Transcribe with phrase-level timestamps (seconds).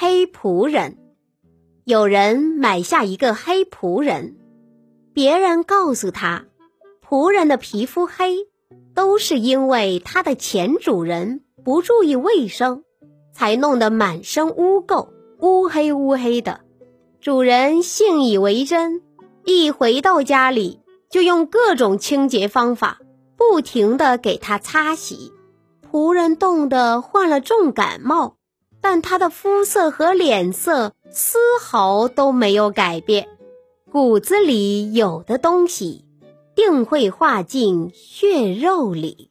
[0.00, 0.96] 黑仆人。
[1.84, 4.36] 有人买下一个黑仆人，
[5.12, 6.44] 别人告诉他，
[7.04, 8.46] 仆人的皮肤黑，
[8.94, 12.84] 都是因为他的前主人不注意卫生，
[13.32, 15.08] 才弄得满身污垢，
[15.40, 16.60] 乌黑乌黑的。
[17.20, 19.02] 主人信以为真，
[19.44, 20.78] 一回到家里
[21.10, 23.00] 就用各种清洁方法，
[23.36, 25.32] 不停的给他擦洗。
[25.90, 28.36] 仆人冻得患了重感冒，
[28.90, 33.28] 但他的肤色和脸色丝毫都没有改变。
[33.92, 36.06] 骨子里有的东西，
[36.54, 39.30] 定会化进血肉里。